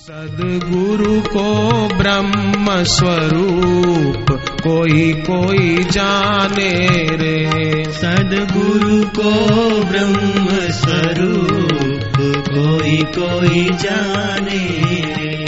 [0.00, 6.70] सदगुरु को ब्रह्म स्वरूप कोई कोई जाने
[7.16, 9.50] रे। सदगुरु को
[9.84, 12.12] ब्रह्म स्वरूप
[12.48, 14.66] कोई कोई जाने
[15.12, 15.44] रे।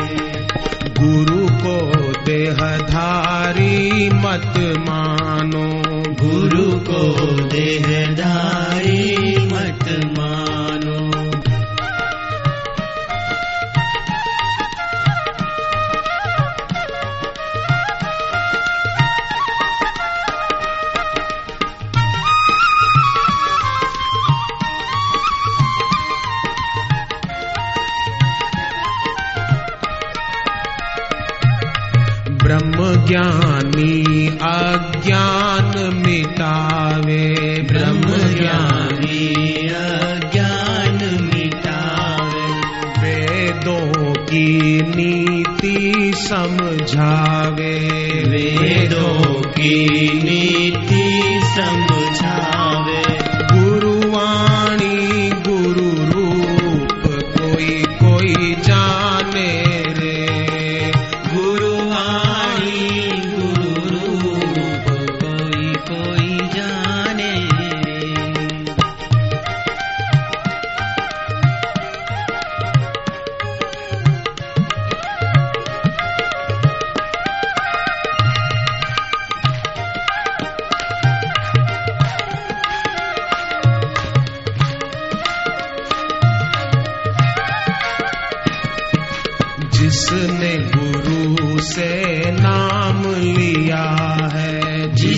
[1.00, 1.96] गुरु को
[2.27, 5.82] देहधारी मत मानो।
[6.27, 7.92] गुरु को देहधारी
[32.53, 37.34] ब्रह्म ज्ञानी अज्ञान मिटावे।
[37.70, 38.01] ब्रह्म
[38.34, 39.34] ज्ञानी
[39.69, 42.53] अज्ञान मिटावे।
[43.03, 47.78] वेदों की नीति समझावे।
[48.28, 50.81] वेदों की नीति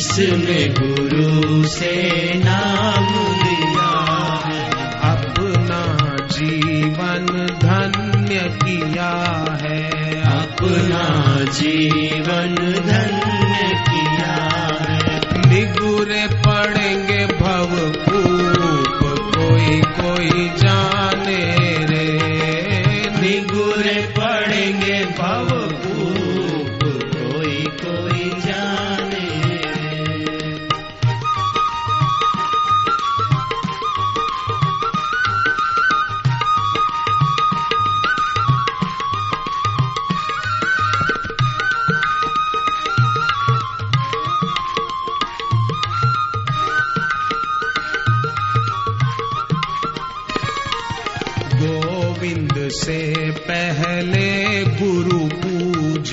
[0.05, 1.93] जिसने गुरु से
[2.45, 3.05] नाम
[3.43, 3.91] लिया
[5.13, 7.27] अपना जीवन
[7.63, 9.13] धन्य किया
[9.63, 9.85] है।
[10.23, 11.05] अपना
[11.53, 12.55] जीवन
[12.87, 14.35] धन्य किया
[14.81, 16.44] है। निगुरे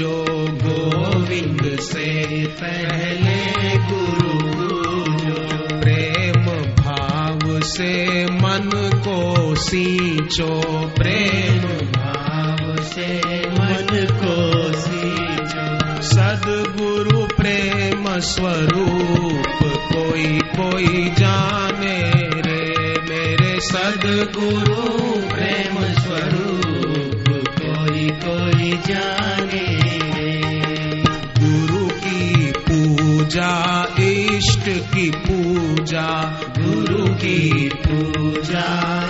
[0.02, 3.38] पूजो गोविंद से पहले
[3.78, 8.70] गुरु पूजो, प्रेम भाव से मन
[9.08, 14.36] को सींचो, प्रेम भाव से मन को
[14.74, 19.60] सींचो। सदगुरु प्रेम स्वरूप,
[19.94, 22.00] कोई कोई जाने
[22.42, 22.66] रे,
[23.10, 24.82] मेरे सदगुरु
[25.30, 27.26] प्रेम स्वरूप,
[27.62, 29.11] कोई कोई जाने
[33.32, 38.66] पूजा इष्ट की पूजा गुरु की पूजा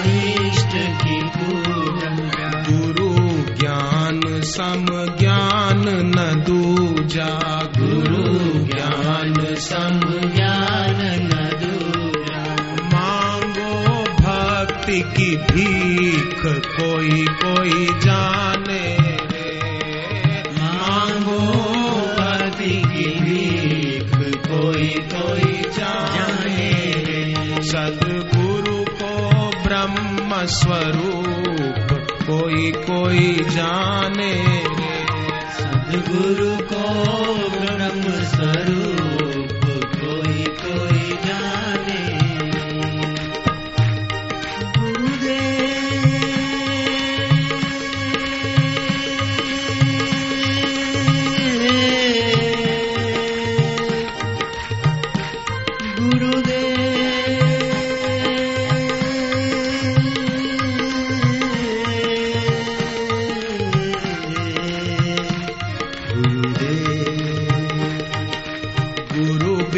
[0.06, 3.16] इष्ट की पूजा। गुरु
[3.56, 4.86] ज्ञान सम
[5.20, 10.00] ज्ञान न दूजा। गुरु ज्ञान सम
[10.36, 12.56] ज्ञान न दूजा।
[12.94, 18.50] मांगो भक्ति की भीख कोई कोई जाने
[30.51, 35.06] स्वरूप कोई कोई जाने। रे
[35.53, 36.84] सदगुरु को
[37.50, 39.61] ब्रह्म स्वरूप
[39.95, 42.01] कोई कोई जाने।
[44.79, 45.72] गुरुदेव।
[55.99, 56.41] गुरु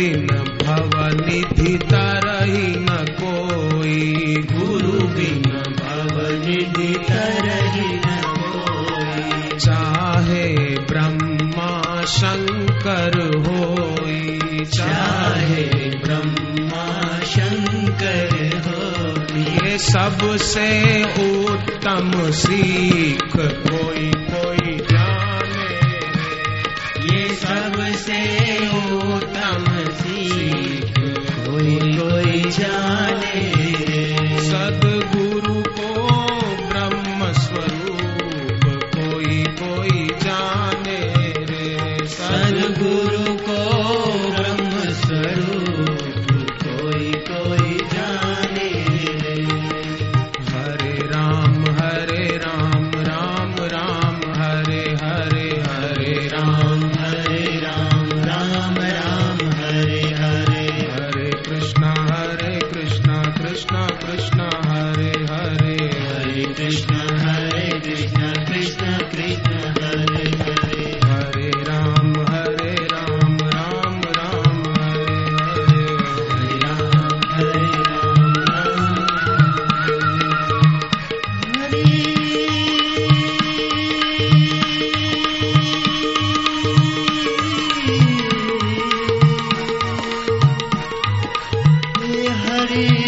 [0.04, 0.28] बिन
[0.64, 14.40] भवनिधि तरही न कोई। गुरु बिन भव निधि तरहि न कोई। चाहे ब्रह्मा शंकर होई।
[14.66, 24.23] चाहे ब्रह्मा शंकर हो ये सबसे उत्तम सीख कोई।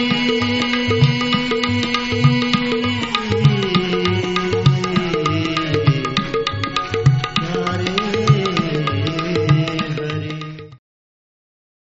[0.07, 0.44] Thank you.